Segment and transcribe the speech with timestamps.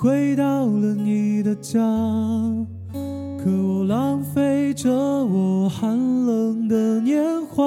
[0.00, 1.80] 回到了你的家。
[2.92, 7.64] 可我浪费着我寒冷的年华，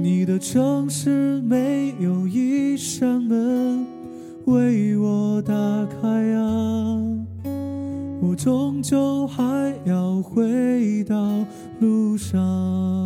[0.00, 3.84] 你的城市没有一扇门
[4.44, 5.52] 为我打
[6.00, 7.02] 开啊，
[8.22, 11.16] 我终究还要回到
[11.80, 13.05] 路上。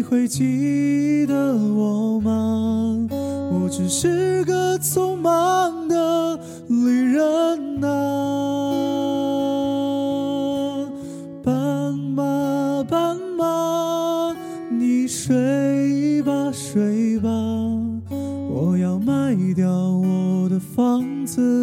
[0.00, 3.06] 你会记得我吗
[3.52, 7.90] 我只是个匆忙的旅人啊
[11.44, 14.34] 斑马斑马
[14.70, 17.28] 你睡吧睡吧
[18.48, 21.59] 我要卖掉我的房子。